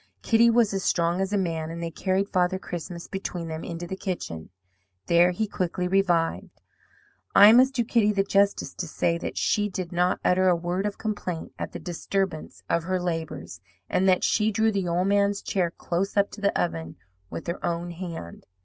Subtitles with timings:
[0.23, 3.85] Kitty was as strong as a man; and they carried Father Christmas between them into
[3.85, 4.49] the kitchen.
[5.05, 6.59] There he quickly revived.
[7.35, 10.87] "I must do Kitty the justice to say that she did not utter a word
[10.87, 13.61] of complaint at the disturbance of her labours;
[13.91, 16.95] and that she drew the old man's chair close up to the oven
[17.29, 18.47] with her own hand.